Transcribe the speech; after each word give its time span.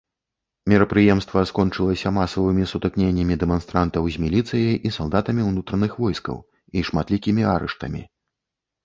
Мерапрыемства 0.71 1.41
скончылася 1.49 2.11
масавымі 2.15 2.63
сутыкненнямі 2.71 3.37
дэманстрантаў 3.43 4.03
з 4.15 4.23
міліцыяй 4.23 4.75
і 4.89 4.93
салдатамі 4.97 5.41
ўнутраных 5.49 5.91
войскаў 6.05 6.37
і 6.77 6.85
шматлікімі 6.89 7.47
арыштамі. 7.53 8.01